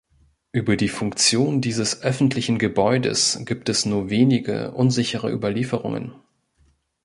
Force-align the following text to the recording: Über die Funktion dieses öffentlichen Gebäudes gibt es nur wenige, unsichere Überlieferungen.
Über 0.51 0.77
die 0.77 0.89
Funktion 0.89 1.61
dieses 1.61 2.01
öffentlichen 2.01 2.57
Gebäudes 2.57 3.37
gibt 3.45 3.69
es 3.69 3.85
nur 3.85 4.09
wenige, 4.09 4.71
unsichere 4.71 5.29
Überlieferungen. 5.31 6.13